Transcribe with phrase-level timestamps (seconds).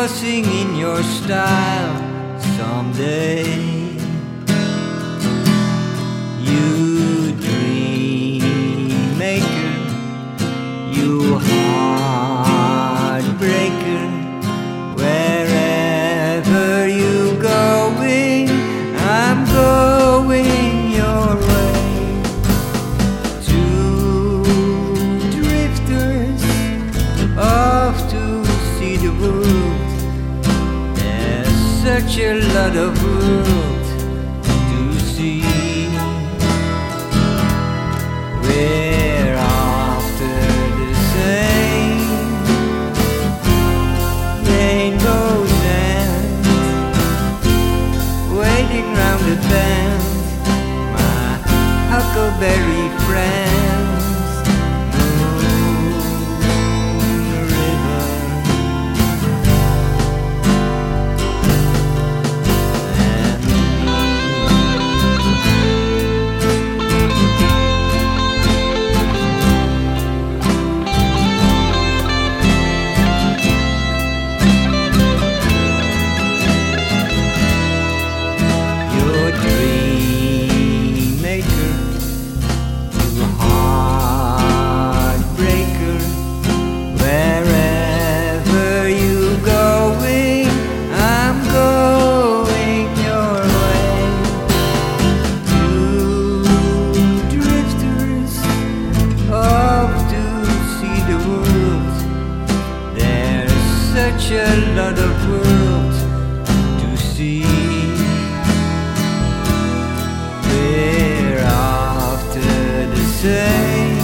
[0.00, 1.94] crossing in your style
[2.56, 3.79] someday.
[32.10, 33.84] Such a lot of world
[34.42, 35.42] to see.
[38.42, 40.34] We're after
[40.78, 42.02] the same
[44.44, 46.42] rainbows and
[48.38, 50.02] waiting round the bend.
[50.94, 51.38] My
[51.92, 53.39] huckleberry friends.
[104.32, 105.94] A lot of world
[106.80, 107.42] to see.
[110.46, 113.98] We're after the same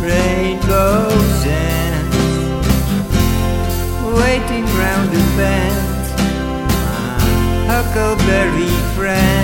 [0.00, 2.08] rainbows and
[4.16, 6.04] waiting round the bend.
[6.96, 9.39] My huckleberry friend.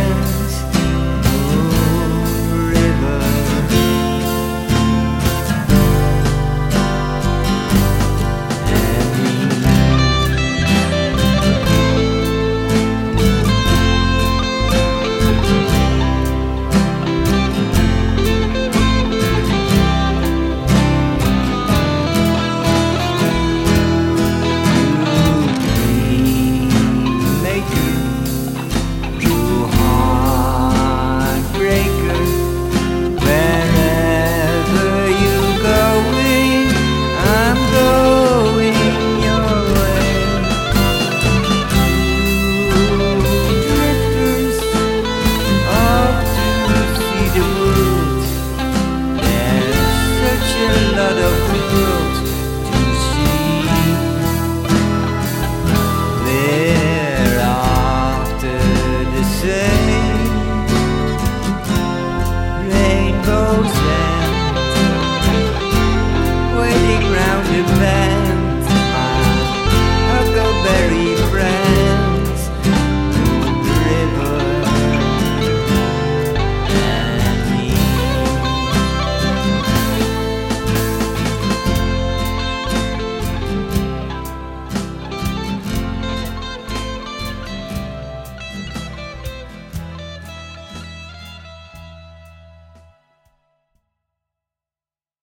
[50.76, 51.95] another fool